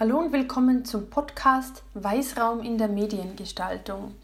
[0.00, 4.14] Hallo und willkommen zum Podcast Weißraum in der Mediengestaltung.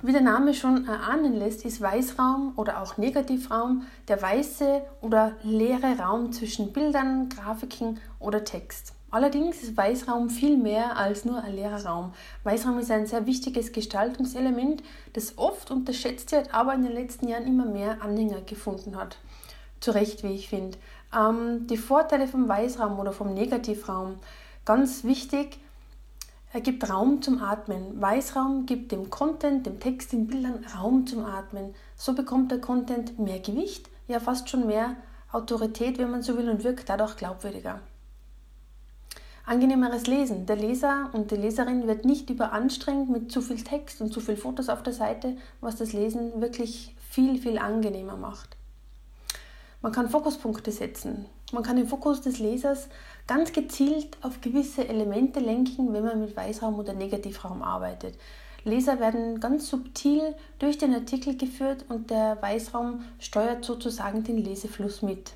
[0.00, 5.98] Wie der Name schon erahnen lässt, ist Weißraum oder auch Negativraum der weiße oder leere
[5.98, 8.94] Raum zwischen Bildern, Grafiken oder Text.
[9.10, 12.14] Allerdings ist Weißraum viel mehr als nur ein leerer Raum.
[12.44, 14.82] Weißraum ist ein sehr wichtiges Gestaltungselement,
[15.12, 19.18] das oft unterschätzt wird, aber in den letzten Jahren immer mehr Anhänger gefunden hat.
[19.78, 20.78] Zu Recht, wie ich finde.
[21.14, 24.14] Ähm, die Vorteile vom Weißraum oder vom Negativraum
[24.66, 25.60] Ganz wichtig,
[26.52, 28.00] er gibt Raum zum Atmen.
[28.00, 31.72] Weißraum gibt dem Content, dem Text, den Bildern Raum zum Atmen.
[31.94, 34.96] So bekommt der Content mehr Gewicht, ja fast schon mehr
[35.30, 37.80] Autorität, wenn man so will, und wirkt dadurch glaubwürdiger.
[39.44, 40.46] Angenehmeres Lesen.
[40.46, 44.36] Der Leser und die Leserin wird nicht überanstrengend mit zu viel Text und zu viel
[44.36, 48.55] Fotos auf der Seite, was das Lesen wirklich viel, viel angenehmer macht.
[49.86, 51.26] Man kann Fokuspunkte setzen.
[51.52, 52.88] Man kann den Fokus des Lesers
[53.28, 58.18] ganz gezielt auf gewisse Elemente lenken, wenn man mit Weißraum oder Negativraum arbeitet.
[58.64, 65.02] Leser werden ganz subtil durch den Artikel geführt und der Weißraum steuert sozusagen den Lesefluss
[65.02, 65.34] mit.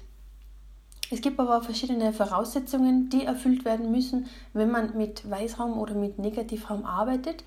[1.13, 5.95] Es gibt aber auch verschiedene Voraussetzungen, die erfüllt werden müssen, wenn man mit Weißraum oder
[5.95, 7.45] mit Negativraum arbeitet.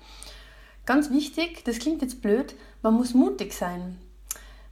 [0.86, 3.98] Ganz wichtig, das klingt jetzt blöd, man muss mutig sein.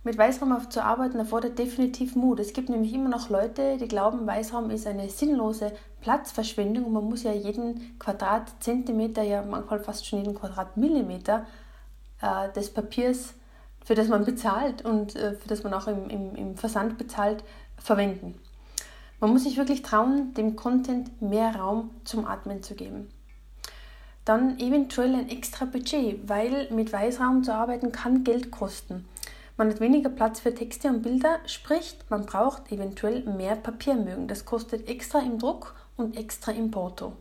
[0.05, 2.41] Mit Weißraum zu arbeiten erfordert definitiv Mut.
[2.41, 7.05] Es gibt nämlich immer noch Leute, die glauben, Weißraum ist eine sinnlose Platzverschwendung und man
[7.05, 11.47] muss ja jeden Quadratzentimeter, ja manchmal fast schon jeden Quadratmillimeter
[12.20, 13.34] äh, des Papiers,
[13.84, 17.44] für das man bezahlt und äh, für das man auch im, im, im Versand bezahlt,
[17.77, 18.34] verwenden.
[19.20, 23.09] Man muss sich wirklich trauen, dem Content mehr Raum zum Atmen zu geben.
[24.25, 29.05] Dann eventuell ein extra Budget, weil mit Weißraum zu arbeiten kann Geld kosten.
[29.56, 34.27] Man hat weniger Platz für Texte und Bilder, sprich, man braucht eventuell mehr Papiermögen.
[34.27, 37.12] Das kostet extra im Druck und extra im Porto.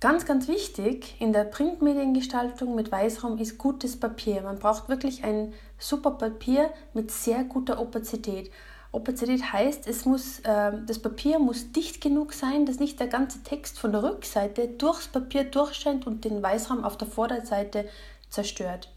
[0.00, 4.42] Ganz, ganz wichtig in der Printmediengestaltung mit Weißraum ist gutes Papier.
[4.42, 8.50] Man braucht wirklich ein super Papier mit sehr guter Opazität.
[8.90, 13.42] Opazität heißt, es muss, äh, das Papier muss dicht genug sein, dass nicht der ganze
[13.42, 17.88] Text von der Rückseite durchs Papier durchscheint und den Weißraum auf der Vorderseite
[18.30, 18.90] zerstört.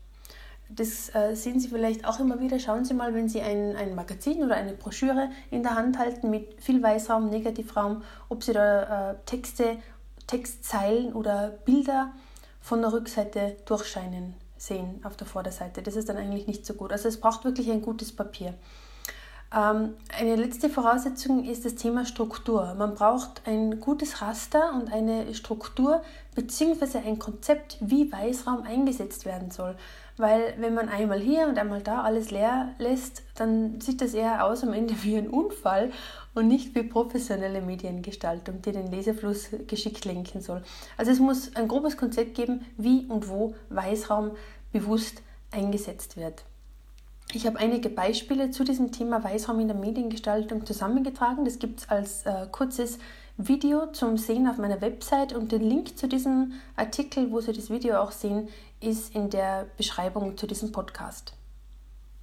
[0.76, 2.60] Das äh, sehen Sie vielleicht auch immer wieder.
[2.60, 6.30] Schauen Sie mal, wenn Sie ein, ein Magazin oder eine Broschüre in der Hand halten
[6.30, 9.78] mit viel Weißraum, Negativraum, ob Sie da äh, Texte,
[10.28, 12.14] Textzeilen oder Bilder
[12.62, 15.82] von der Rückseite durchscheinen sehen auf der Vorderseite.
[15.82, 16.92] Das ist dann eigentlich nicht so gut.
[16.92, 18.54] Also es braucht wirklich ein gutes Papier.
[19.54, 22.74] Ähm, eine letzte Voraussetzung ist das Thema Struktur.
[22.78, 26.02] Man braucht ein gutes Raster und eine Struktur
[26.36, 27.00] bzw.
[27.00, 29.76] ein Konzept, wie Weißraum eingesetzt werden soll.
[30.16, 34.46] Weil wenn man einmal hier und einmal da alles leer lässt, dann sieht das eher
[34.46, 35.92] aus am Ende wie ein Unfall
[36.34, 40.64] und nicht wie professionelle Mediengestaltung, die den Lesefluss geschickt lenken soll.
[40.96, 44.32] Also es muss ein grobes Konzept geben, wie und wo Weißraum
[44.72, 46.46] bewusst eingesetzt wird.
[47.34, 51.46] Ich habe einige Beispiele zu diesem Thema Weißraum in der Mediengestaltung zusammengetragen.
[51.46, 53.00] Das gibt es als äh, kurzes
[53.38, 57.70] Video zum Sehen auf meiner Website und den Link zu diesem Artikel, wo Sie das
[57.70, 58.50] Video auch sehen,
[58.82, 61.34] ist in der Beschreibung zu diesem Podcast.